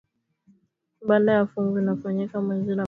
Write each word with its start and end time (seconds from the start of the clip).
ibada 1.03 1.31
ya 1.37 1.45
funga 1.51 1.77
inafanyika 1.81 2.41
mwezi 2.41 2.69
ramadani 2.69 2.79